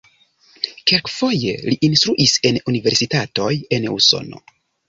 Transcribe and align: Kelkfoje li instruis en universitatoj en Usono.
Kelkfoje 0.91 1.53
li 1.71 1.77
instruis 1.89 2.35
en 2.51 2.59
universitatoj 2.75 3.55
en 3.79 3.87
Usono. 4.01 4.43